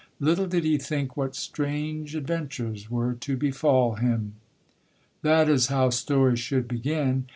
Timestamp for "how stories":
5.67-6.39